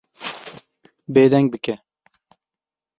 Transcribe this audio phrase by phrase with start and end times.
[1.13, 1.75] Bêdeng bike.